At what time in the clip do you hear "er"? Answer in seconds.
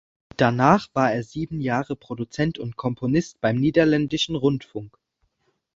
1.13-1.21